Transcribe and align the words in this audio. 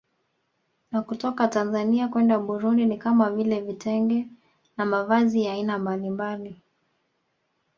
Na 0.91 1.01
kutoka 1.01 1.47
Tanzania 1.47 2.07
kwenda 2.07 2.39
Burundi 2.39 2.97
kama 2.97 3.31
vile 3.31 3.61
Vitenge 3.61 4.27
na 4.77 4.85
mavazi 4.85 5.43
ya 5.43 5.53
aina 5.53 5.77
mbalimbali 5.79 6.61